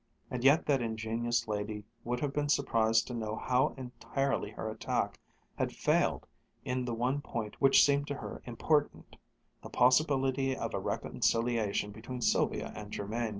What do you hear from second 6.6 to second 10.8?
in the one point which seemed to her important, the possibility of a